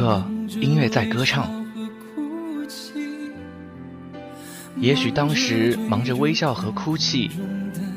[0.00, 1.46] 刻，音乐在歌唱。
[4.78, 7.30] 也许当时忙着微笑和哭泣，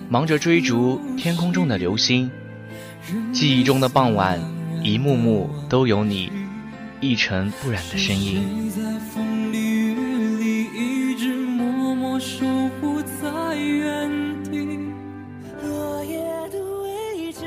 [0.10, 2.30] 忙着追逐天空中的流星，
[3.32, 4.38] 记忆中的傍晚，
[4.84, 6.30] 一幕幕都有你
[7.00, 8.70] 一尘不染的身影。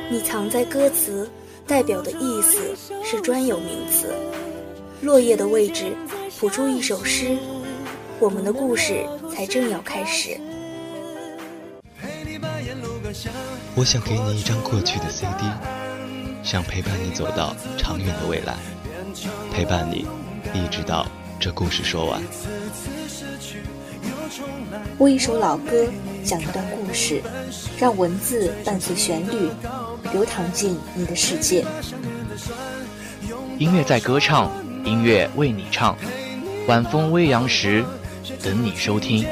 [0.09, 1.29] 你藏在歌词，
[1.67, 4.15] 代表的意思是专有名词。
[5.03, 5.97] 落叶的位置，
[6.39, 7.37] 谱出一首诗，
[8.19, 10.39] 我们的故事才正要开始。
[13.75, 15.45] 我想给你一张过去的 CD，
[16.43, 18.57] 想陪伴你走到长远的未来，
[19.53, 20.07] 陪伴你
[20.55, 21.07] 一直到
[21.39, 22.23] 这故事说完。
[24.99, 25.87] 播一首老歌，
[26.25, 27.23] 讲一段故事，
[27.79, 29.51] 让文字伴随旋律，
[30.13, 31.65] 流淌进你的世界。
[33.59, 34.51] 音乐在歌唱，
[34.87, 35.99] 音乐为你唱。
[36.69, 37.85] 晚风微扬时，
[38.43, 39.27] 等你收听。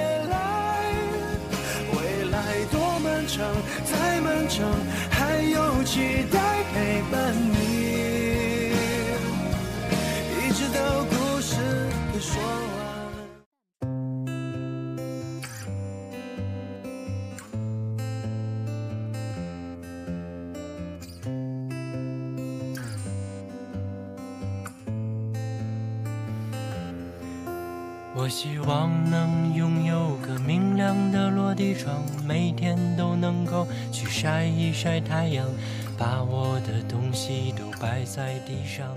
[34.84, 35.48] 晒太阳，
[35.96, 38.94] 把我的东西都摆在地上，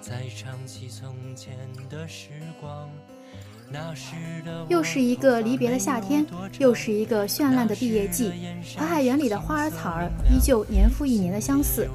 [0.00, 1.52] 再唱起从前
[1.90, 2.28] 的时
[2.60, 2.88] 光。
[3.68, 6.24] 那时的又是一个离别的夏天，
[6.60, 8.30] 又是一个绚烂的毕业季。
[8.76, 11.88] 淮海园里的花儿草儿依旧年复一年的相似。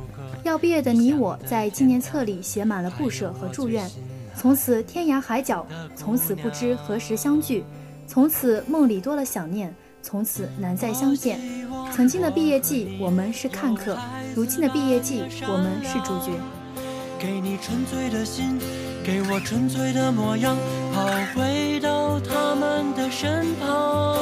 [0.43, 3.89] 要毕业的你我，在纪念册里写满了不舍和祝愿。
[4.35, 5.65] 从此天涯海角，
[5.95, 7.63] 从此不知何时相聚，
[8.05, 11.39] 从此梦里多了想念，从此难再相见。
[11.93, 13.95] 曾经的毕业季，我们是看客；
[14.35, 16.31] 如今的毕业季，我们是主角。
[17.19, 18.59] 给你纯粹的心，
[19.03, 20.57] 给我纯粹的模样，
[20.91, 24.17] 好回到他们的身旁。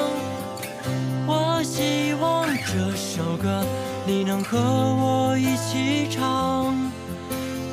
[1.26, 3.64] 我希望这首歌
[4.06, 6.76] 你能和我一起唱，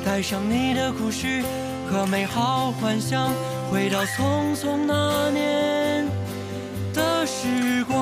[0.05, 1.43] 带上你的故事。
[1.89, 3.31] 和美好幻想，
[3.71, 5.76] 回到匆匆那年
[7.47, 7.95] 时光。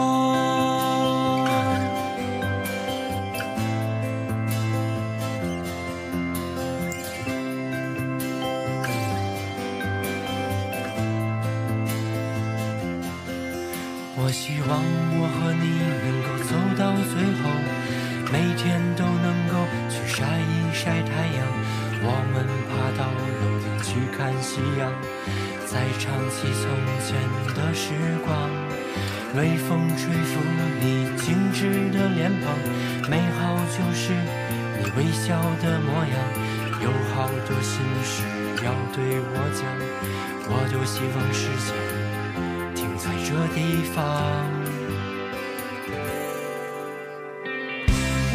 [14.17, 14.81] 我希望
[15.13, 15.65] 我和你
[16.01, 16.81] 能够走到
[17.13, 17.13] 最
[17.43, 17.43] 后，
[18.33, 19.53] 每天都能够
[19.91, 21.45] 去晒一晒太阳。
[22.01, 22.35] 我们
[22.67, 23.13] 爬到楼
[23.61, 24.91] 顶去看夕阳，
[25.67, 26.63] 再唱起从
[27.05, 27.13] 前
[27.53, 27.93] 的时
[28.25, 28.33] 光。
[29.35, 30.39] 微风吹拂
[30.79, 34.13] 你精致的脸庞，美好就是
[34.79, 36.15] 你微笑的模样。
[36.81, 38.23] 有好多心事
[38.63, 39.67] 要对我讲，
[40.47, 41.75] 我多希望时间
[42.75, 43.99] 停在这地方。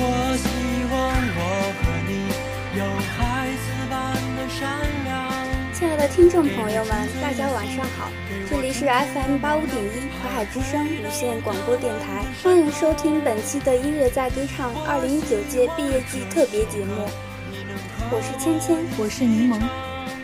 [0.03, 0.05] 我
[0.37, 0.44] 希
[0.93, 0.94] 望
[1.37, 1.41] 我
[1.81, 2.10] 和你
[2.77, 2.81] 有
[3.16, 3.94] 孩子般
[4.37, 4.60] 的善
[5.05, 5.09] 良。
[5.72, 8.10] 亲爱的听众朋友们，大家晚上好，
[8.73, 9.89] 是 FM 八五点一
[10.23, 17.05] 淮海之声无线广播电台，欢迎收听本期的音乐在歌唱二零一九届毕业季特别节目。
[18.13, 19.59] 我是芊芊，我是柠檬，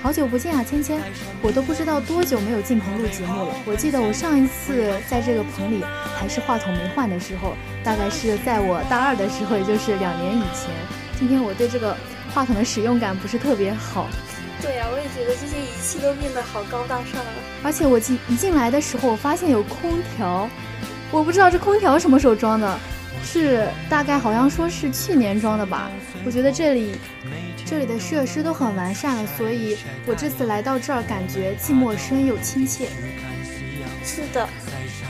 [0.00, 0.96] 好久不见啊，芊芊，
[1.42, 3.54] 我都不知道多久没有进棚录节目了。
[3.66, 5.82] 我记得我上一次在这个棚里
[6.16, 10.70] 还是话筒没换的时候，大概是在我大二的时候，也就是两年以前。
[11.18, 11.96] 今天我对这个
[12.32, 14.06] 话筒的使用感不是特别好。
[14.66, 17.30] 对呀、我也觉得这些仪器都变得好高大上了。
[17.62, 20.50] 而且我进一进来的时候，我发现有空调，
[21.12, 22.76] 我不知道这空调什么时候装的，
[23.24, 25.88] 是大概好像说是去年装的吧。
[26.24, 26.98] 我觉得这里
[27.64, 32.88] 这里的设施都很完善了，所以我这次来到这儿，感觉既陌生又亲切。
[34.04, 34.48] 是的，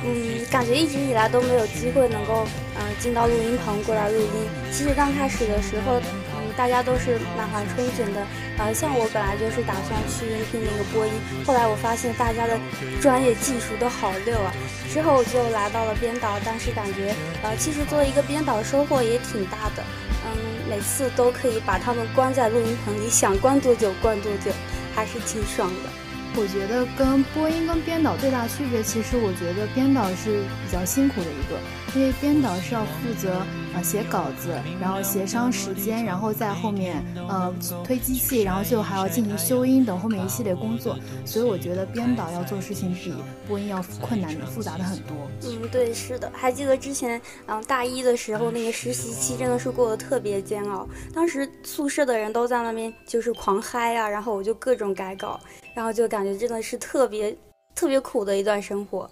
[0.05, 4.31] 嗯，感觉一直以来都没有机会能够，嗯、进到录音棚过来录音。
[4.71, 6.26] 其实刚开始的时候，嗯，
[6.57, 8.27] 大家都是满怀憧憬的。
[8.59, 11.13] 呃，像我本来就是打算去应聘那个播音，
[11.45, 12.59] 后来我发现大家的
[13.01, 14.53] 专业技术都好溜啊。
[14.91, 19.85] 之后就来到了编导，但是感觉，呃，其实作为一个编导收获也挺大的。
[20.25, 20.33] 嗯，
[20.71, 24.51] 每次都可以把他们关在录音棚里，想关多久关多久，
[24.95, 26.06] 还是挺爽的。
[26.39, 31.59] 我觉得跟播音跟编导最大的区别，其实我觉得编导是比较辛苦的一个，
[31.99, 33.41] 因为编导是要负责
[33.75, 37.51] 呃写稿子，然后协商时间，然后在后面呃
[37.83, 43.15] 推机器，然后最后还要进行修音等后面一系列工作，所以我觉得编导要做事情比
[43.49, 45.17] 播音要困难的复杂的很多。
[45.43, 55.41] 嗯，对，是的，还记得之前嗯大一的时候那个实习期真的是过得特别煎熬，当时宿舍的人都在那边就是狂嗨啊，然后我就各种改稿。
[55.77, 57.37] 然后就感觉真的是特别
[57.75, 59.09] 特别苦的一段生活，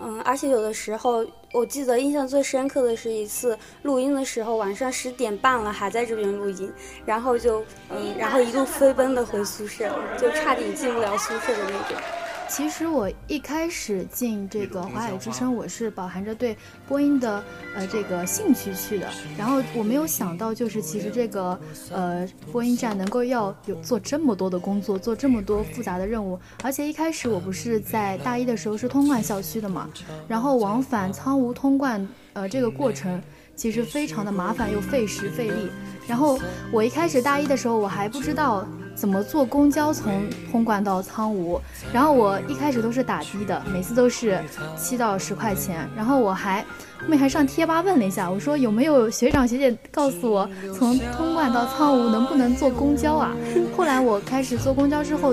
[0.00, 1.22] 嗯，而且有的时候
[1.52, 6.72] 我记得印象最深刻的是一次录音的时候，晚上十点半了还在这边录音，
[7.04, 11.96] 然后就嗯，然后一路飞奔的回宿舍，就差点进不了宿舍的那种。
[12.48, 16.56] 其实我一开始进这个华海之声，我是饱含着对
[16.88, 19.08] 播音的呃这个兴趣去的。
[19.36, 21.58] 然后我没有想到，就是其实这个
[21.92, 26.40] 呃播音站能够要有做这么多的工作，做这么多复杂的任务。
[26.62, 29.88] 而且一开始我不是在大一的时候是通贯校区的嘛，
[30.26, 33.22] 然后往返苍梧通贯呃这个过程
[33.58, 35.70] 其实非常的麻烦又费时费力。
[36.06, 36.38] 然后
[36.72, 38.64] 我一开始大一的时候我还不知道。
[38.98, 41.60] 怎么坐公交从通贯到苍梧？
[41.92, 44.42] 然后我一开始都是打的的，每次都是
[44.76, 45.88] 七到十块钱。
[45.94, 53.36] 然后我还后面还上贴吧问了一下，我说有没有学长学姐告诉我从通贯到苍梧能不能坐公交啊？
[53.76, 55.32] 后来我开始坐公交之后，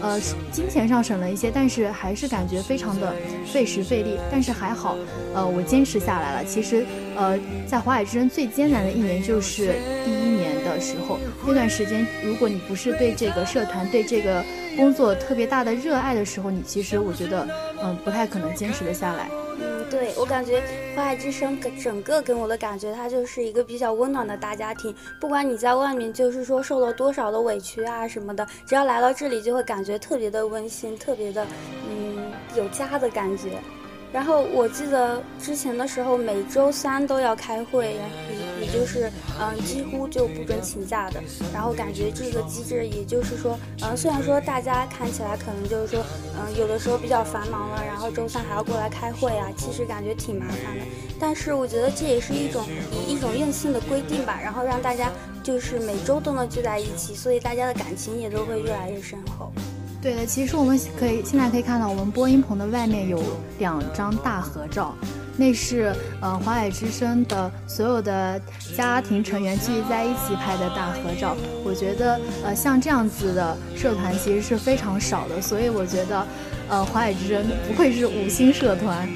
[0.00, 0.20] 呃，
[0.50, 3.14] 金钱上省了一些，但是还是感觉非常的
[3.46, 4.18] 费时费力。
[4.28, 4.96] 但是还好，
[5.36, 6.44] 呃，我坚持下来了。
[6.44, 6.84] 其实，
[7.16, 9.74] 呃，在华海之声最艰难的一年就是
[10.04, 14.44] 第一年的时候，那段时间如果你不是对这个社团、对这个
[14.76, 17.46] 工作特别大的热爱的时候，你其实我觉得，
[17.82, 19.28] 嗯，不太可能坚持得下来。
[19.60, 20.60] 嗯，对我感觉
[20.96, 24.92] 华海之声给整个给我的感觉，它就是一个比较温暖的大家庭。
[25.20, 31.46] 不管你在外面就是说受了多少的委屈啊什么的，只要来到这里，就会感觉特别的温馨，特别的，
[31.88, 33.50] 嗯，有家的感觉。
[34.14, 37.96] 然后我记得之前的时候，每周三都要开会，
[38.60, 41.20] 也也就是嗯，几乎就不准请假的。
[41.52, 46.04] 然后感觉这个机制，也就是说，嗯，虽然说大家看起来可能就是说，
[46.38, 50.84] 嗯，有的时候比较繁忙了，然后周三还要过来开会啊，其实感觉挺麻烦的。
[51.18, 52.64] 但是我觉得这也是一种
[53.08, 55.10] 一种硬性的规定吧，然后让大家
[55.42, 59.52] 就是每周都能聚在一起，所以大家的感情也都会越来越深厚。
[60.04, 63.22] 对的，其实我们可以现在可以看到，我们播音棚的外面有
[63.58, 64.94] 两张大合照，
[65.38, 68.38] 那是呃华海之声的所有的
[68.76, 71.34] 家庭成员聚集在一起拍的大合照。
[71.64, 76.26] 我觉得呃像这样子的社团其实是非常少的，所以我觉得
[76.68, 79.08] 呃华海之声不愧是五星社团。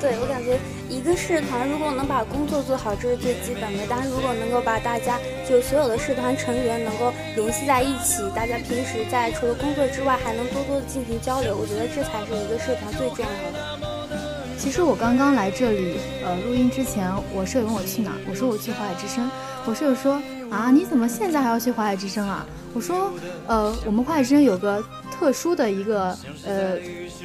[0.00, 0.58] 对我感觉。
[0.90, 3.86] 一个社团如果能把工作做好，这是最基本的。
[3.86, 14.18] 当然如果能够把大家就所有的社团成员能够联系在一起，大家平时在除了工作之外还能多多的进行交流，我觉得这才是一个社团最重要的。
[14.58, 19.30] 其实我刚刚来这里，呃，录音之前，我舍友问我去哪，我说我去华海之声。
[19.64, 20.20] 我舍友说
[20.50, 22.44] 啊，你怎么现在还要去华海之声啊？
[22.74, 23.12] 我说，
[23.46, 24.82] 呃，我们华海之声有个
[25.20, 26.78] 特殊的一个呃。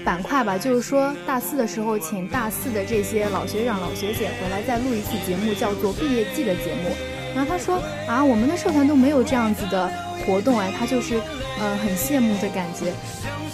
[0.03, 6.91] 板块吧，就是说大四的时候，请大四的这些老学长、老学姐回来再录一次节目，叫做毕业季的节目。
[7.33, 9.89] 然后他说啊，我们的社团都没有这样子的
[10.23, 11.19] 活动哎，他就是
[11.59, 12.91] 嗯很羡慕的感觉。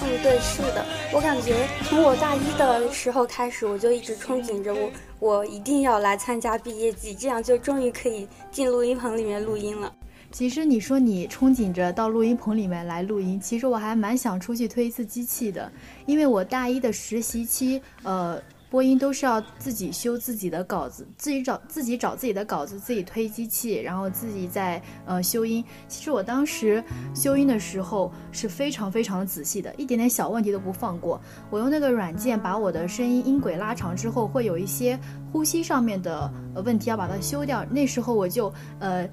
[0.04, 0.84] 嗯，对，是的，
[1.14, 4.90] 我感觉从我大一的时候开始，我就一直憧憬着我
[5.20, 9.94] 我一定要来参加毕业季，这样就终于可以进录音棚里面录音了。
[10.32, 15.72] 其实你说你憧憬着到录音棚里面来录音，其实我还蛮想出去推一次机器的，
[16.06, 25.64] 因为我大一的实习期，呃，播音都是要自己修自己的稿子，自己找自己找自己的稿子，自己推机器，然后自己在呃修音。
[25.90, 26.82] 其实我当时
[27.14, 31.20] 修音的时候是非常非常仔细的，一点点小问题都不放过。
[31.50, 34.98] 我用那个软件把我的声音音轨拉长之后，会有一些
[35.32, 36.32] 呼吸上面的
[36.64, 37.66] 问题要把它修掉。
[37.66, 39.08] 那时候我就呃。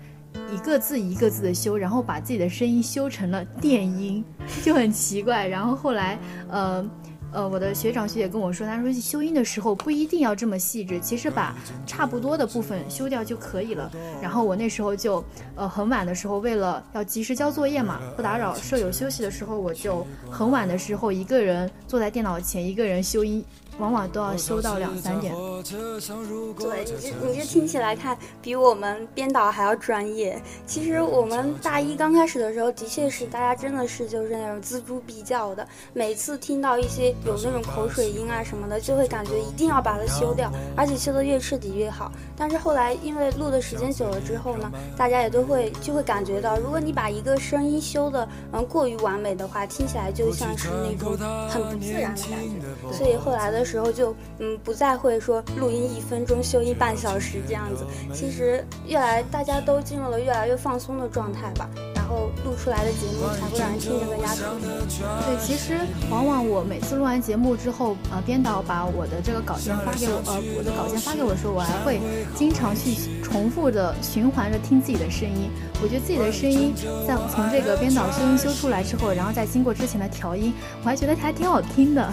[0.53, 4.25] 一个字一个字的修，然后把自己的声音修成了电音，
[4.65, 5.47] 就很奇怪。
[5.47, 6.19] 然后后来，
[6.49, 6.91] 呃，
[7.33, 11.55] 呃，我的学长学姐跟我说，他说修音的时候不一定要这么细致，其实把
[11.87, 13.91] 差不多的部分修掉就可以了。
[14.23, 15.23] 然后我那时候就，
[15.55, 23.45] 呃，很晚的时候，为了要及时交作业嘛，不打扰舍友休息的时候，我就很晚的时候一个人坐在电脑前，一个人修音。
[23.79, 25.33] 往往都要修到两三点。
[26.59, 30.41] 对，你这你这听起来看比我们编导还要专业。
[30.67, 42.11] 其实我们大一刚开始的时候，的确是大家真的是就是那种锱铢必较的，每次听到一些有那种口水音啊什么的，就会感觉一定要把它修掉，而且修得越彻底越好。
[42.37, 51.17] 但是后来因为录的时间久了之后呢，大家也都会就会感觉到，如果你把一个声音修的嗯过于完美的话，听起来就像是那种
[51.49, 52.97] 很不自然的感觉。
[52.97, 57.85] 所以后来的时候就嗯不再会说录音一分钟修音半小时这样子。
[58.15, 61.69] 其实越来大家都进入了越来越放松的状态吧。
[61.95, 64.67] 然后录出来的节目才会让人听着更加舒服。
[65.27, 65.77] 对，其实
[66.11, 72.01] 往往我每次录完节目之后，呃，编导把我的这个稿件发给我，呃，我的稿件发给我的时候，我还会
[72.35, 75.51] 经常去重复的循环着听自己的声音。
[75.83, 76.73] 我觉得自己的声音
[77.07, 82.11] 在从这个编导修音修出来之后，然后再经过之前的调音，我还觉得还挺好听的。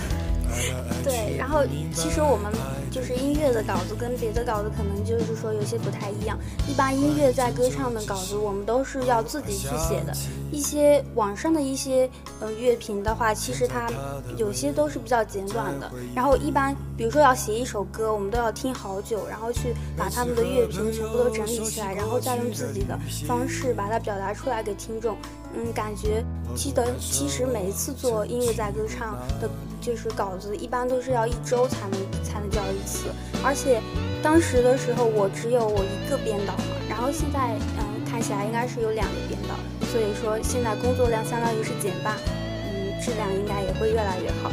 [1.04, 2.52] 对，然后其实我们
[2.92, 6.38] 就是音乐的稿子跟别的稿子可能就是说有些不太一样。
[6.68, 10.14] 一般音乐在歌唱的稿子，我们都是要自己去写的。
[10.52, 12.10] 一些网上的一些
[12.40, 13.90] 呃乐评的话，其实它
[14.38, 15.92] 有些都是比较简短的。
[16.16, 22.98] 然后一般比如说要写一首歌，我们都要听好久，然后去把他们的乐评全部都整理起来，然后再用自己的
[23.28, 25.18] 方式把它表达出来给听众。
[25.56, 26.24] 嗯，感觉
[26.56, 29.50] 记得其实每一次做音乐在歌唱的。
[29.82, 33.06] 就是稿子一般都是要一周才能才能交一次，
[33.44, 33.80] 而且
[34.24, 39.54] 当时的时候我只有我一个编导嘛，然后现在嗯看起来应该是有两个编导，
[39.86, 42.18] 所以说现在工作量相当于是减半，
[42.66, 44.50] 嗯质量应该也会越来越好。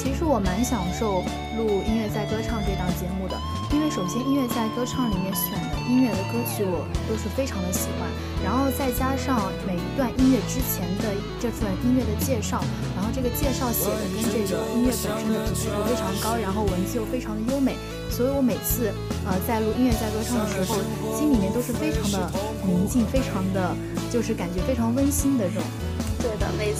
[0.00, 1.20] 其实我蛮享受
[1.60, 3.36] 录音乐在歌唱这档节目的，
[3.72, 8.10] 因为首先音乐在歌唱里面选的音乐的歌曲我都是非常的喜欢，
[8.42, 12.62] 然后再加上每一段音乐之前的这份音乐的介绍，
[12.96, 17.76] 然后这个介绍写的跟这个音乐本身的匹配度非常高，然后文字又非常的优美，
[18.10, 18.90] 所以我每次
[19.24, 20.74] 呃在录音乐在歌唱的时候，
[21.14, 22.30] 心里面都是非常的
[22.66, 23.74] 宁静，非常的
[24.10, 25.62] 就是感觉非常温馨的这种。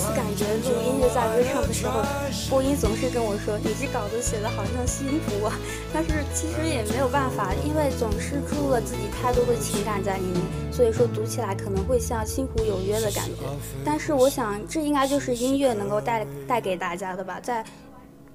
[0.01, 2.01] 次感觉录音乐在歌唱的时候，
[2.49, 5.53] 播音总是跟我说：“你这稿子写的好像辛苦啊。
[5.93, 10.41] ”但是其实也没有办法，因为总是注入了自己太多的情感在里面，
[10.73, 13.45] 所以说读起来可能会像星湖有约的感觉。
[13.85, 17.63] 但是我想，这应该就是音乐能够带带给大家的吧，在。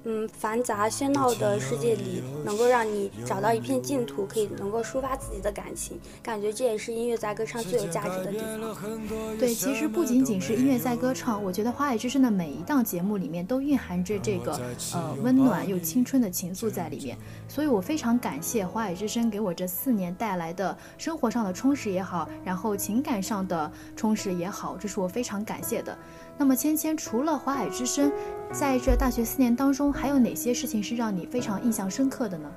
[0.08, 9.36] 嗯，繁杂喧闹的世界里，能够让你找到一片净土，可以能够抒发自己的感情，感觉这也是音乐在歌唱最有价值的地方。
[9.36, 14.52] 对，其实不仅仅是音乐在歌唱，我觉得花海之声的每一档节目里面都蕴含着这个
[14.94, 25.98] 呃温暖又青春的情愫在里面，所以我非常感谢花海之声给我这四年带来的生活上的充实也好，然后情感上的充实也好，这是我非常感谢的。
[26.38, 28.12] 那么芊芊，除了华海之声，
[28.52, 32.48] 在这大学四年当中，还有哪些事情是让你非常印象深刻的呢？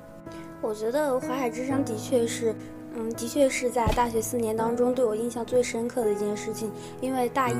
[0.60, 2.54] 我觉得华海之声的确是，
[2.94, 6.70] 嗯，的确是在大学四年当中对我印象最深刻的一件事情。
[7.00, 7.54] 因为大一，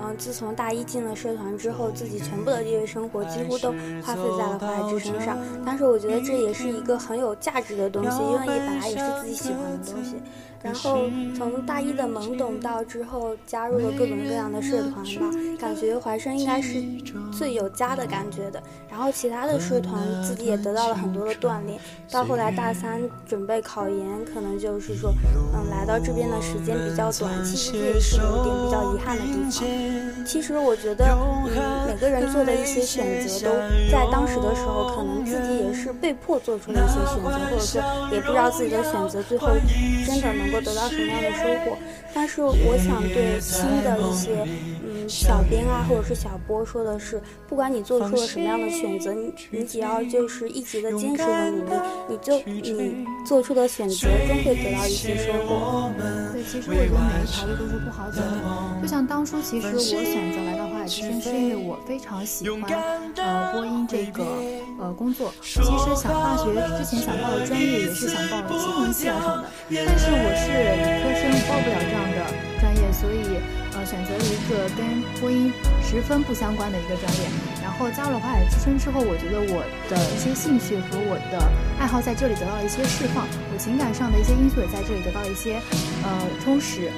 [0.00, 5.36] 嗯，自从大一进了社团之后，自己全部的业余生活几乎都花费在了华海之声上。
[5.64, 10.14] 但是我觉得这也是一个很有价值的东西，因为也本来也是自己喜欢的东西。
[10.62, 11.04] 然后
[11.36, 16.82] 从大一的懵懂到之后加入了各种各样的社团吧，感觉怀生应该是
[17.32, 18.62] 最有家的感觉的。
[18.90, 21.78] 然后其他的社团自己也得到了很多的锻炼。
[22.10, 25.12] 到后来大三准备考研，可能就是说，
[25.54, 30.24] 嗯，来到这边的时间比较短，其实这也是有点比较遗憾的地方。
[30.24, 31.04] 其实我觉得，
[31.46, 33.52] 嗯，每个人做的一些选择，都
[33.92, 39.48] 在当时的时候，可能自己也是被迫做出了一些选择，或者说也不知道自己的选择最后
[40.06, 40.66] 真的能能够。
[40.66, 41.78] 得到什么样的收获？
[42.12, 44.30] 但是我想对新的一些
[44.82, 51.70] 嗯小编啊，或者是小波说的是，不管你做出了什么样的选择，你你只要就是一直的坚持和努力，
[52.08, 55.92] 你就你做出的选择终会得到一些收获。
[56.32, 58.82] 对，其实我觉得每一条路都是不好走的。
[58.82, 62.62] 就像当初，其实我选择来到之声，是因为我非常喜欢
[63.16, 64.24] 呃播音这个
[64.78, 65.32] 呃工作。
[65.42, 69.48] 其实想大学之前想报的专业也是想报新闻系啊什么的，
[69.86, 70.46] 但是我是
[70.78, 72.18] 理科生，报不了这样的
[72.60, 73.40] 专业，所以
[73.74, 75.52] 呃选择了一个跟播音
[75.82, 77.26] 十分不相关的一个专业。
[77.62, 81.44] 然后加入了华海之声之后，我觉得我的一些兴趣和我的
[81.78, 85.60] 爱好在这里得到了一些释放，我情感上的一些因素也在这里得到了一些
[86.02, 86.10] 呃
[86.42, 86.90] 充实。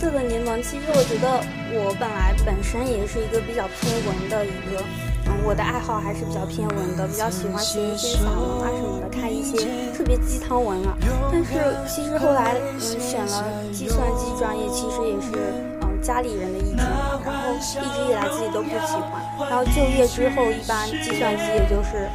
[0.00, 1.28] 这个柠檬，其实我觉得
[1.76, 4.82] 我本来本身也是一个比较偏文的一个，
[5.26, 9.58] 嗯，我的爱好还是比较偏文的，比较喜欢写一些散文啊什么的，看一些
[9.92, 10.96] 特别鸡汤文啊。
[11.30, 11.52] 但是
[11.86, 15.36] 其实后来，嗯，选了计算机专业，其实也是，
[15.84, 16.78] 嗯，家里人的意见，
[17.22, 19.20] 然后一直以来自己都不喜欢。
[19.50, 22.08] 然后就业之后，一般计算机也就是。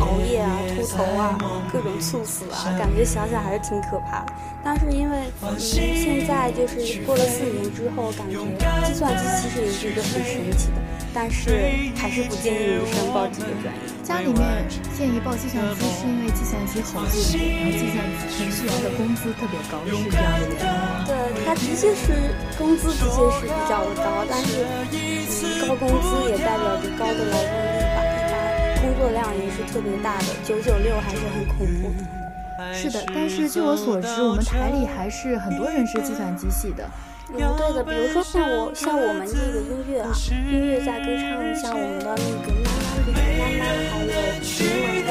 [0.00, 1.38] 熬夜啊、秃头啊、
[1.72, 4.32] 各种猝死啊，感觉想想还是挺可怕的。
[4.64, 8.38] 但是因为嗯，现在就是过了四年之后，感觉
[8.86, 10.78] 计算机其实也是一个很神奇的，
[11.12, 11.50] 但是
[11.96, 13.80] 还是不建议女生报这个专业。
[14.02, 17.98] 家里面建议报计算机，是因为计算机好就业，然后计算
[18.30, 21.04] 程序员的工资特别高，是这样的原因吗？
[21.06, 27.81] 对，它的确是工资的确是比较的高，但是嗯，高工资也代表着高的劳动力
[29.02, 32.72] 作量也是特别大的，九九六还是很恐怖的。
[32.72, 36.88] 是的，但是据我所知，我们台里还是很多人是计算机系的。
[37.30, 45.10] 嗯，对的，比如说像我，像我们这个音乐啊，音乐在歌唱，像我们的那个妈妈比妈妈，还有英文的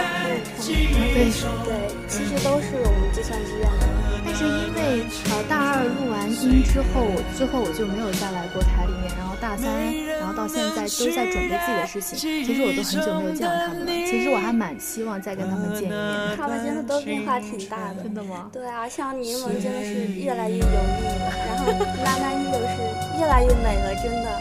[0.64, 1.28] 对
[1.68, 4.01] 对，其实都是我们计算机院的。
[4.32, 7.04] 但是因为呃大二录完音之后，
[7.36, 9.68] 之后我就没有再来过台里面，然后大三，
[10.08, 12.16] 然后到现在都在准备自己的事情。
[12.16, 13.92] 其实我都很久没有见到他们了。
[14.08, 16.00] 其实我还蛮希望再跟他们见一面。
[16.40, 18.08] 他们真的都变化挺大的。
[18.08, 18.48] 真的吗？
[18.56, 21.68] 对啊，像柠檬真的是越来越油腻了，然后
[22.00, 22.80] 拉拉又是
[23.20, 24.32] 越来越美了，真的。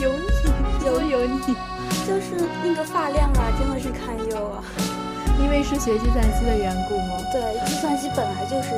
[0.00, 1.52] 油腻，油油腻，
[2.08, 4.64] 就是那个发量啊，真的是堪忧啊。
[5.42, 7.16] 因为是学计算机的缘故吗？
[7.32, 8.70] 对，计算机本来就是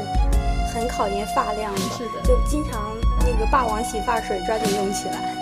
[0.73, 5.35] 很考验发量的，是的，就经常那个霸王洗发水抓紧用起来。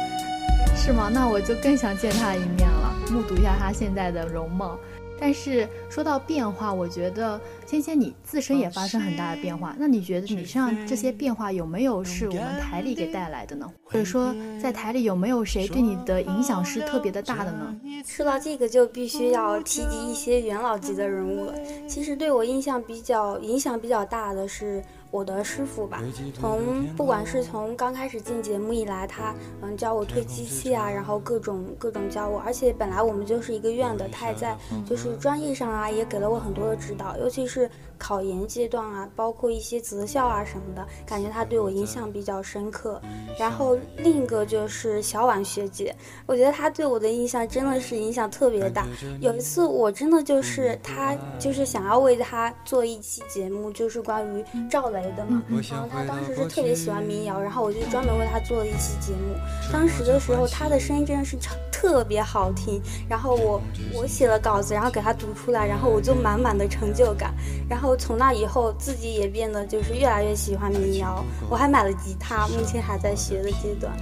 [0.77, 1.11] 是吗？
[1.13, 4.79] 那我就更想见他一面了，目睹一下他现在的容貌。
[5.21, 9.77] 但是说到变化，我觉得芊芊你自身也发生很大的变化。
[9.79, 13.71] 那你觉得你身上这些变化有没有是我们台里给带来的呢？
[13.85, 17.77] 或者说在台里有没有谁对你的影响是特别的大的呢？
[18.07, 21.55] 说到这个，就必须要提及一些元老级的人物了。
[21.87, 24.83] 其实对我印象比较影响比较大的是。
[25.11, 26.03] 我的师傅吧，
[26.35, 34.57] 从不管是从刚开始进节目以来，他嗯教我推机器啊，然后各种各种教我，而且本来我们就是一个院的，他也在
[34.89, 37.69] 就是专业上啊，也给了我很多的指导，尤其是。
[38.01, 43.01] 考研阶段啊，包括一些择校啊什么的，感觉他对我印象比较深刻。
[43.39, 48.87] 然后另一个就是小婉学姐，我觉得她对我的印象真的是影响特别大。
[49.21, 55.43] 有一次我真的就是她就是想要为她做一期节目，就是关于赵雷的嘛。
[55.71, 59.37] 然后她当时是特别喜欢民谣，然后我就专门为她做了一期节目。
[59.71, 62.81] 当时的时候，她的声音真的是超特别好听。
[63.09, 63.61] 然后我
[63.95, 67.35] 我写了稿子，然后给她读出来，然后我就满满的成就感。
[67.69, 67.90] 然后。
[67.97, 71.25] 从那以后，自己也变得就是越来越喜欢民谣。
[71.49, 73.93] 我还买了吉他，目前还在学的阶段。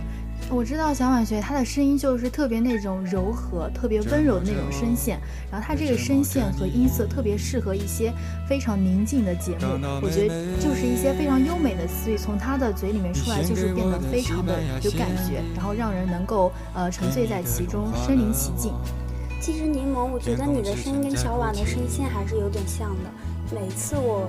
[0.51, 5.20] 我知道小婉学她的声音就是特别那种柔和、特别温柔的那种声线，
[5.51, 8.11] 然后她这个声线和音色特别适合一些
[8.48, 9.66] 非常宁静的节目。
[10.01, 18.72] 我觉得就是一些非常优美的词语从她的嘴里面出来，就是变得非常的有感觉，然后让人能够呃沉醉在其中，身临其境。
[19.42, 23.11] 其实柠檬，我觉得你的声音跟小婉的声线还是有点像的。
[23.50, 24.28] 每次我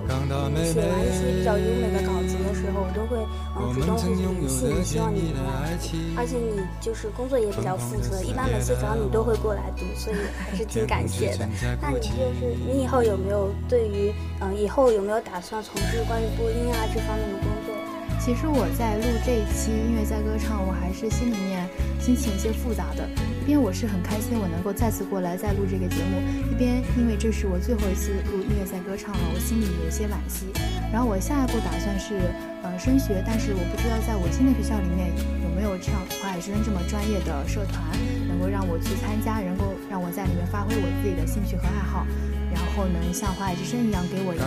[0.64, 3.18] 写完一些比较优美的稿子的时候，我都会
[3.58, 5.98] 嗯主动会去联系你，希望你能来读。
[6.16, 11.48] 而且你就是工作也比较负责，一般每次找你都会过来读，所以还是 挺感谢的。
[11.82, 17.76] 那你就是你以后有没有对于嗯以后有没有打算从事关于播音啊这方面的工作？
[18.20, 21.68] 其实我在录这一期音乐在歌唱，我还是心里面
[22.00, 23.08] 心情有些复杂的。
[23.50, 26.22] 一边我是很开心，我能够再次过来再录这个节目；
[26.54, 30.54] 一边因为这是我最后一次录音乐赛歌唱了，我心里有些惋惜。
[30.94, 32.30] 然后我下一步打算是
[32.62, 35.10] 呃升学，但是我不知道在我新的学校里面
[35.42, 37.82] 有没有像华海之声这么专业的社团，
[38.30, 42.06] 能够让我去参加，能够让我在里面发挥我自己的兴趣和爱好，
[42.54, 44.46] 然后能像华海之声一样给我一样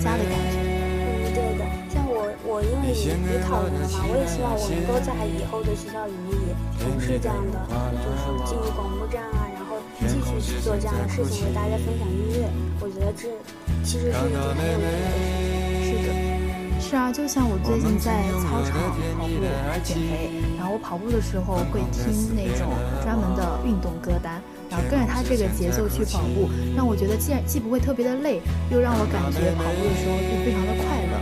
[0.00, 0.56] 家的感觉。
[0.56, 1.68] 嗯，对的，
[2.48, 7.60] 我因为也也考研了嘛，我也希望我能够在以后的学校里面也从事这样的，
[8.00, 8.24] 就是。
[8.48, 12.48] 进入广播站啊，然后继续去做这样的事情，为大家分享音乐。
[12.80, 13.28] 我觉得这
[13.84, 16.08] 其实是一件很有意义的事情。
[16.80, 18.80] 是的，是啊，就像我最近在操场
[19.20, 19.36] 跑步
[19.84, 22.72] 减肥，然后我跑步的时候会听那种
[23.04, 24.40] 专门的运动歌单，
[24.72, 28.40] 然后跟着他这个节奏去跑步，让我觉得既然既不会特别的累，
[28.72, 31.20] 又让我感觉跑步的时候就非常的快乐，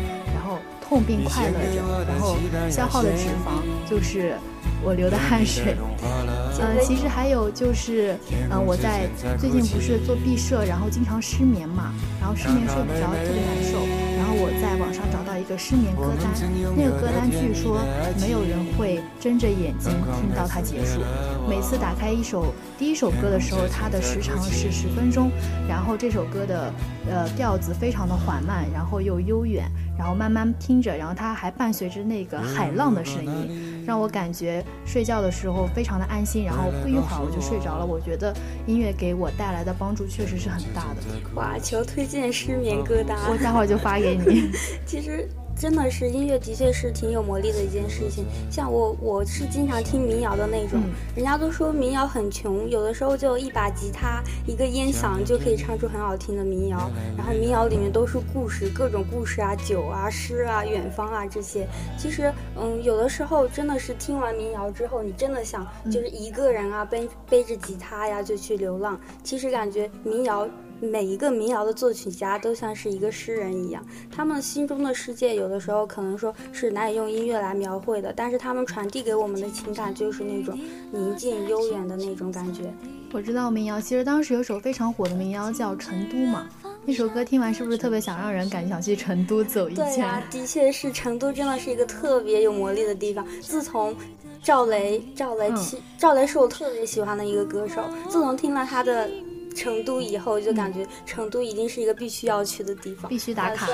[0.88, 2.36] 痛并快乐着，然后
[2.70, 4.36] 消耗的脂肪就是。
[4.84, 5.74] 我流的汗水，
[6.60, 8.14] 呃，其实还有就是，
[8.50, 13.78] 嗯，我在最近不是做毕设，然后经常失眠嘛，然后失眠睡不着，特别难受。
[14.18, 16.32] 然后我在网上找到一个失眠歌单，
[16.76, 17.80] 那个歌单据说
[18.20, 21.00] 没有人会睁着眼睛听到它结束。
[21.48, 25.30] 每次打开一首第一首歌的时候，它的时长是十分钟，
[25.68, 26.72] 然后这首歌的
[27.08, 29.70] 呃调子非常的缓慢，然后又悠远。
[29.98, 36.44] 然后慢慢听着，然后它还伴随着那个海浪的声音，让我感觉睡觉的时候非常的安心。
[36.44, 37.86] 然后不一会儿我就睡着了。
[37.86, 38.30] 我觉得
[38.66, 41.00] 音乐给我带来的帮助确实是很大的。
[41.34, 44.50] 哇，求推荐失眠歌单，我待会儿就发给你。
[44.84, 45.26] 其实。
[45.58, 48.26] 真的是音乐，的确是挺有魔力的一件事情。
[48.50, 50.78] 像我，我是经常听民谣的那种。
[51.14, 56.90] 人家都说民谣很穷，有的时候就一把吉他，一个烟嗓就可以唱出很好听的民谣。
[57.16, 61.66] 然后民谣里面都是故事，各种故事啊，酒啊，诗啊，远方啊这些。
[61.98, 69.00] 其实，嗯，有的时候真的是听完民谣之后，你真的想就是一个人啊，背背着吉他呀就去流浪。
[69.24, 70.46] 其实感觉民谣。
[70.80, 73.84] 每一个民谣的作曲家都像是一个诗人一样，
[74.14, 80.58] 他们心中的世界有的时候可能说是难以用音乐来描绘的，但是他们传递给我们的情感就是那种
[80.92, 82.72] 宁静悠远的那种感觉。
[83.12, 86.46] 我知道民谣，其实当时有首非常火的民谣叫《成都》嘛，
[86.84, 89.84] 那首歌听完是不是特别想让人感觉想去成都走一圈？
[89.84, 93.26] 对啊，的确是成都真的是一个特别有魔力的地方。
[93.40, 93.94] 自从
[94.42, 95.50] 赵雷，赵雷，
[95.96, 99.08] 赵雷是我特别喜欢的一个歌手，自从听了他的。
[99.56, 103.66] 成都以后就感觉成都一定是一个必须要去的地方，必须打卡。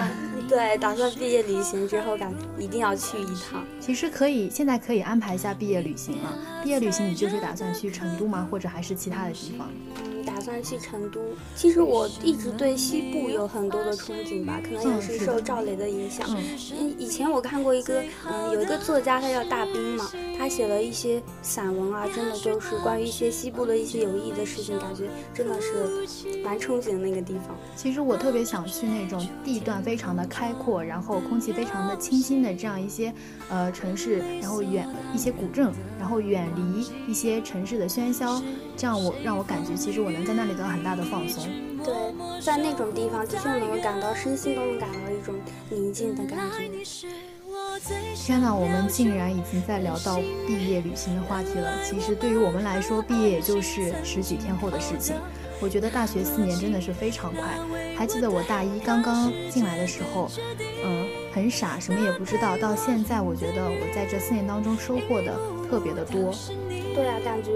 [0.49, 3.65] 对，打算毕业旅行之后，感一定要去一趟。
[3.81, 6.39] 其实可以，现在可以安排一下毕业旅行了。
[6.63, 8.47] 毕业旅行你就是打算去成都吗？
[8.51, 9.69] 或者还是其他的地方？
[10.25, 11.21] 打算去成都。
[11.57, 16.25] 其实我一直对西部有很多的憧憬吧，可能也是受赵雷的影响。
[16.31, 25.72] 嗯，以前我看过一个，嗯，有一个作家，他叫大兵嘛，他写了一些散文啊，真的就是关于一些西部的一些有意义的事情，感觉真的是
[26.45, 27.57] 蛮憧憬的那个地方。
[27.75, 33.13] 其实我特别想去那种地段非常的开阔，然后空气非常的清新的这样一些
[33.49, 38.41] 呃城市，然后远一些古镇，然后远离一些城市的喧嚣，
[38.77, 40.13] 这样我让我感觉其实我。
[40.13, 41.43] 能在那里得到很大的放松。
[41.83, 41.95] 对，
[42.39, 45.35] 在那种地方的确能够感到身心都能感到一种
[45.71, 46.69] 宁静的感觉。
[48.15, 51.83] 天哪，我们竟然已经在聊到毕业旅行的话题了。
[51.83, 55.17] 其实对于我们来说，毕业也就是十几天后的事情。
[55.63, 57.43] 我觉得大学四年真的是非常快。
[57.97, 60.29] 还记得我大一刚刚进来的时候，
[60.85, 62.57] 嗯，很傻，什么也不知道。
[62.57, 65.39] 到现在，我觉得我在这四年当中收获的
[65.71, 66.35] 特别的多。
[66.95, 67.51] 对啊，感觉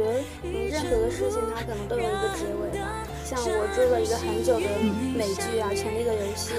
[0.45, 3.06] 嗯，任何的事情它可能都有一个结尾吧。
[3.27, 4.67] 像我追了一个很久的
[5.19, 6.55] 美剧啊，《权力的游戏》，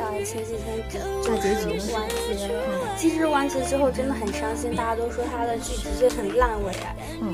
[0.00, 0.80] 啊，前几天
[1.22, 2.96] 大结局完结了。
[2.96, 6.72] 其实完结之后真的很伤心，大家都说他的剧的确很烂尾，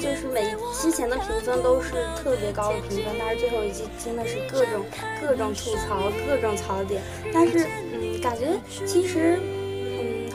[0.01, 4.83] 就是每之前的评分都是特别高的评分，但是最后一季真的是各种
[5.21, 7.01] 各种吐槽，各种槽点。
[7.33, 9.39] 但是嗯，感觉其实。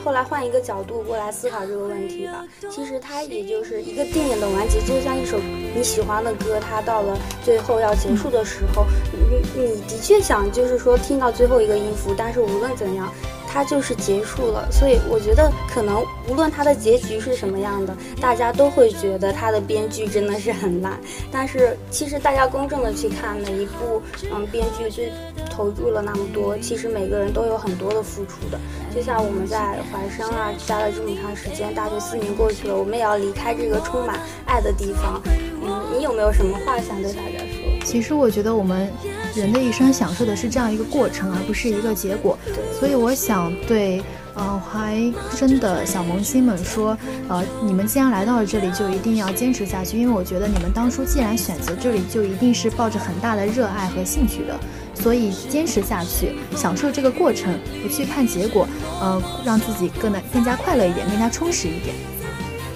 [0.08, 5.38] 后来换一个角度过来思考这个问题吧，其实它也就是一个电影的完结，就像一首
[5.76, 13.12] 你喜欢的歌，它到了最后要结束的时候，你你的确想就是说听到最后一个音符，但是无论怎样。
[13.50, 20.98] 它就是结束了，所以我觉得可能无论它的结局是什么样的，大家都会觉得它的编剧真的是很烂。
[21.32, 25.10] 但是其实大家公正的去看每一部，嗯，编剧最
[25.50, 28.58] 投入了那么多，其实每个人都有很多的付出的。
[28.94, 35.20] 就像我们在怀生啊待了这么长时间，大学四年过去了，我们也要离开这个充满爱的地方。
[35.62, 37.84] 嗯，你有没有什么话想对大家说？
[37.84, 38.90] 其实我觉得我们
[39.38, 42.38] 人的一生享受的是这样一个过程，而不是一个结果。
[42.78, 44.02] 所以我想对，
[44.34, 44.96] 呃，怀
[45.34, 46.96] 生的小萌新们说，
[47.28, 49.98] 呃，你们既然来到了这里，就一定要坚持下去。
[49.98, 54.58] 因为我觉得你们当初既然选择这里，就一定是抱着很大的热爱和兴趣的。
[54.94, 58.66] 所以坚持下去，享受这个过程，不去看结果，
[59.00, 61.94] 呃，让自己更能更加快乐一点，更加充实一点。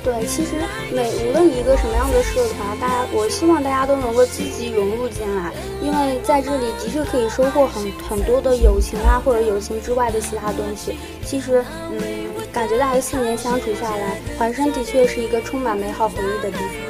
[0.05, 0.57] 对，其实
[0.93, 10.99] 每无论一个什么样的社团，大家我希望大家都能够积极融入进来，因为在这里的确可以收获很很多的友情啊，或者友情之外的其他东西。
[11.25, 12.01] 其实，嗯，
[12.53, 16.82] 感觉大学四年相处下来，环生的确是一个充满美好回忆的地方。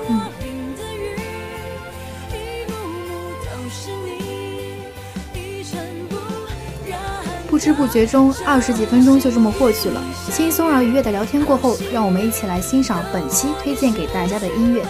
[7.63, 10.03] 不知不觉中，二十几分钟就这么过去了。
[10.33, 14.85] 轻松而愉悦的聊天过后，让我们一起来欣赏本期推荐给大家的音乐。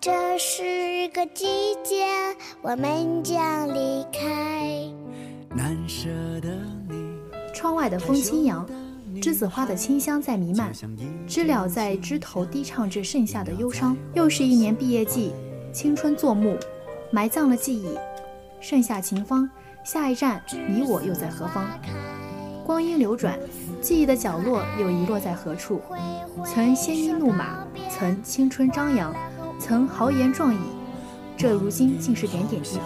[0.00, 2.06] 这是个季节，
[2.62, 4.88] 我们将离开。
[5.50, 6.08] 难舍
[6.40, 6.48] 的
[6.88, 7.18] 你。
[7.52, 8.64] 窗外的风轻扬，
[9.16, 10.70] 栀子花的清香在弥漫，
[11.26, 13.96] 知了在枝头低唱着盛夏的忧伤。
[14.14, 15.32] 又是一年毕业季，
[15.72, 16.56] 青春作幕，
[17.10, 17.98] 埋葬了记忆，
[18.60, 19.50] 盛夏晴方，
[19.84, 21.66] 下一站你我又在何方？
[22.64, 23.36] 光阴流转，
[23.80, 25.80] 记忆的角落又遗落在何处？
[26.44, 29.12] 曾鲜衣怒马，曾青春张扬，
[29.58, 30.58] 曾豪言壮语，
[31.36, 32.80] 这如今竟是点点滴滴。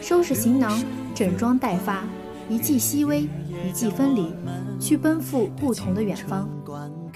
[0.00, 0.82] 收拾行囊，
[1.14, 2.04] 整装待发，
[2.48, 3.28] 一季熹微，
[3.66, 4.32] 一季分离，
[4.78, 6.48] 去奔赴不同的远方。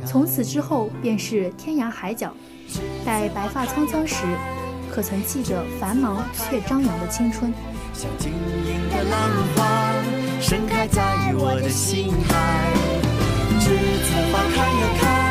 [0.07, 2.33] 从此之后，便是天涯海角。
[3.05, 4.24] 待白发苍苍时，
[4.90, 7.53] 可曾记得繁忙却张扬的青春？
[7.92, 9.92] 像晶莹的浪花
[10.40, 12.72] 盛开在我的心海，
[13.61, 13.64] 栀
[14.03, 15.23] 子花开呀开，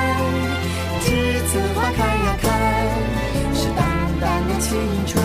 [4.74, 5.23] 青春，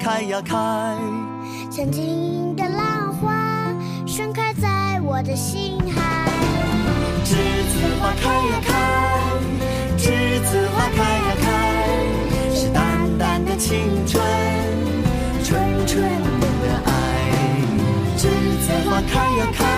[0.00, 0.56] 开呀开，
[1.70, 3.70] 曾经的浪花
[4.06, 6.26] 盛开在我的心海。
[7.22, 8.72] 栀子花开呀开，
[9.98, 11.44] 栀子花开呀开，
[12.54, 14.24] 是淡淡的青春，
[15.44, 16.88] 纯纯的爱。
[18.16, 19.69] 栀子花开呀开，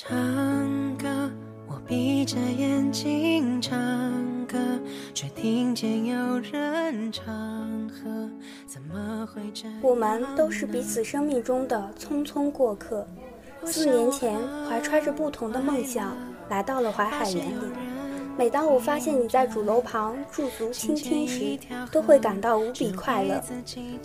[0.00, 1.08] 唱歌，
[1.66, 3.76] 我闭着眼睛唱
[4.46, 4.56] 歌，
[5.12, 7.26] 却听见有人唱
[7.88, 8.30] 和。
[8.64, 9.76] 怎么会这样？
[9.82, 13.04] 我们都是彼此生命中的匆匆过客。
[13.64, 14.38] 四年前，
[14.70, 16.16] 怀揣着不同的梦想，
[16.48, 17.64] 来到了淮海园里。
[18.36, 21.58] 每当我发现你在主楼旁驻足倾听时，
[21.90, 23.42] 都会感到无比快乐。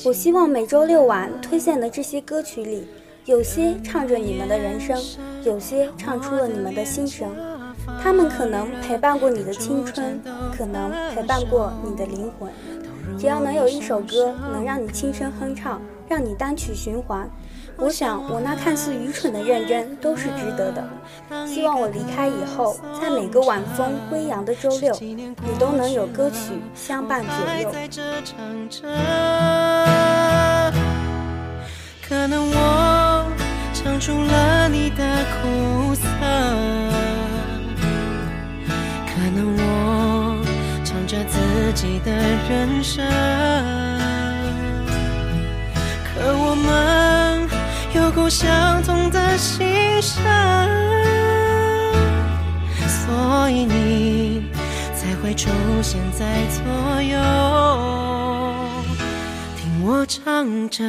[0.04, 2.88] 我希望每周六晚推荐的这些歌曲里。
[3.26, 5.02] 有些唱着你们的人生，
[5.46, 7.30] 有些唱出了你们的心声。
[8.02, 10.20] 他们可能陪伴过你的青春，
[10.58, 12.52] 可能陪伴过你的灵魂。
[13.18, 17.30] 只要能有一首歌能让你轻声哼唱，让你单曲循环，
[17.78, 20.84] 我想，我那看似愚蠢的认真都是值得的。
[21.48, 27.32] 希望我离开以后，在每个晚风微扬的周六，你都能有歌曲相伴左
[27.62, 27.72] 右。
[32.08, 32.83] 可能我
[33.84, 35.04] 唱出了你的
[35.42, 36.08] 苦涩，
[39.06, 40.42] 可能我
[40.86, 41.38] 唱着自
[41.74, 42.12] 己的
[42.50, 43.06] 人生，
[46.06, 47.46] 可我们
[47.94, 50.24] 有过相同的心声，
[52.88, 54.46] 所以你
[54.96, 55.50] 才会出
[55.82, 57.20] 现在左右，
[59.58, 60.84] 听我唱着。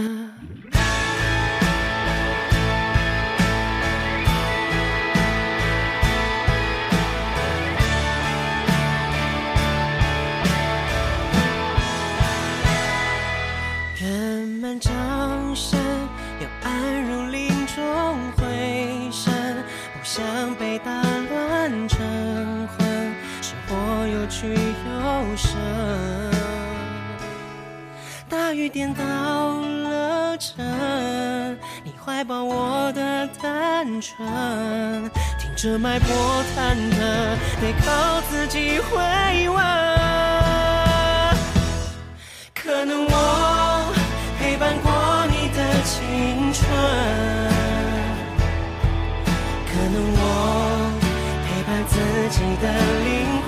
[35.65, 36.99] 这脉搏忐忑，
[37.59, 39.01] 得靠自己回
[39.49, 39.57] 温。
[42.53, 43.95] 可能我
[44.39, 44.93] 陪伴过
[45.31, 46.69] 你的青春，
[49.65, 50.21] 可能我
[51.47, 51.95] 陪伴自
[52.29, 52.65] 己的
[53.07, 53.09] 灵
[53.41, 53.44] 魂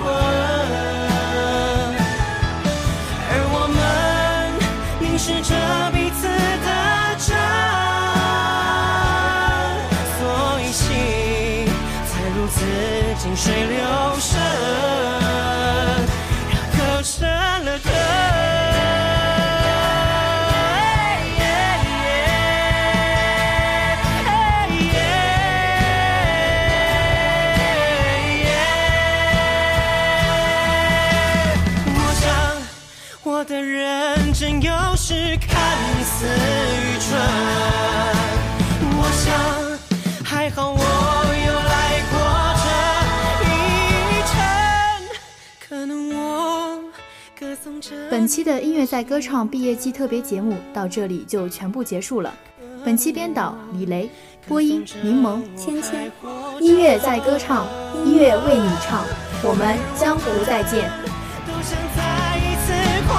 [12.57, 13.79] 似水流
[14.19, 14.46] 深，
[48.27, 52.33] 期的音乐在歌唱毕业季特别节目到这里就全部结束了。
[52.83, 54.09] 本期编导李雷，
[54.47, 56.11] 播音柠檬芊芊，
[56.59, 57.65] 音乐在歌唱，
[58.05, 59.03] 音乐为你唱，
[59.43, 60.91] 我们江湖再见。
[61.45, 62.73] 都想再一次
[63.07, 63.17] 狂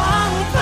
[0.53, 0.59] 奔。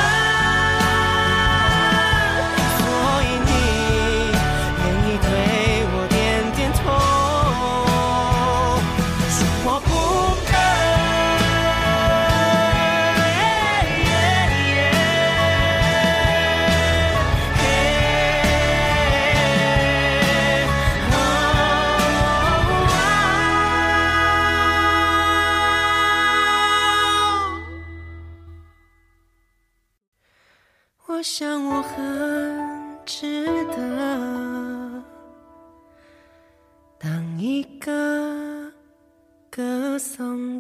[9.28, 10.15] 想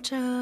[0.06, 0.35] Ciao.